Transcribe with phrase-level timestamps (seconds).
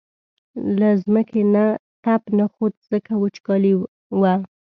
[0.79, 1.65] له ځمکې نه
[2.03, 3.73] تپ نه خوت ځکه وچکالي
[4.21, 4.35] وه.